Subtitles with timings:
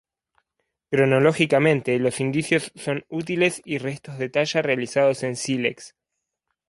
[0.89, 5.93] Cronológicamente, los primeros indicios son útiles y restos de talla realizados en sílex.